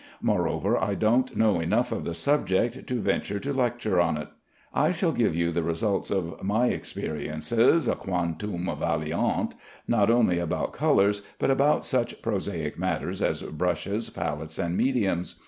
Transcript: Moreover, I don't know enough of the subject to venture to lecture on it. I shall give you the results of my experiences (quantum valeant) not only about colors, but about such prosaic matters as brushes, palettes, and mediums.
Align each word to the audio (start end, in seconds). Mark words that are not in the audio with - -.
Moreover, 0.23 0.83
I 0.83 0.95
don't 0.95 1.37
know 1.37 1.59
enough 1.59 1.91
of 1.91 2.05
the 2.05 2.15
subject 2.15 2.87
to 2.87 2.99
venture 2.99 3.39
to 3.39 3.53
lecture 3.53 4.01
on 4.01 4.17
it. 4.17 4.29
I 4.73 4.93
shall 4.93 5.11
give 5.11 5.35
you 5.35 5.51
the 5.51 5.61
results 5.61 6.09
of 6.09 6.41
my 6.41 6.69
experiences 6.69 7.85
(quantum 7.87 8.65
valeant) 8.79 9.53
not 9.87 10.09
only 10.09 10.39
about 10.39 10.73
colors, 10.73 11.21
but 11.37 11.51
about 11.51 11.85
such 11.85 12.23
prosaic 12.23 12.79
matters 12.79 13.21
as 13.21 13.43
brushes, 13.43 14.09
palettes, 14.09 14.57
and 14.57 14.75
mediums. 14.75 15.35